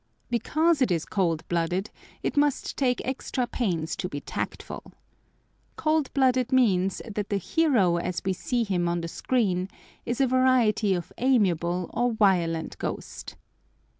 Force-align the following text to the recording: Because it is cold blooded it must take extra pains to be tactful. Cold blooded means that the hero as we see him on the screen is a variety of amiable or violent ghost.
Because 0.31 0.81
it 0.81 0.89
is 0.89 1.05
cold 1.05 1.47
blooded 1.47 1.91
it 2.23 2.35
must 2.35 2.75
take 2.75 3.03
extra 3.05 3.45
pains 3.45 3.95
to 3.97 4.09
be 4.09 4.19
tactful. 4.19 4.93
Cold 5.75 6.11
blooded 6.15 6.51
means 6.51 7.03
that 7.07 7.29
the 7.29 7.37
hero 7.37 7.97
as 7.97 8.19
we 8.25 8.33
see 8.33 8.63
him 8.63 8.87
on 8.89 9.01
the 9.01 9.07
screen 9.07 9.69
is 10.03 10.19
a 10.19 10.25
variety 10.25 10.95
of 10.95 11.13
amiable 11.19 11.87
or 11.93 12.13
violent 12.13 12.79
ghost. 12.79 13.35